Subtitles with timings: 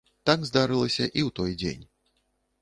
[0.27, 1.85] Так здарылася і ў той дзень.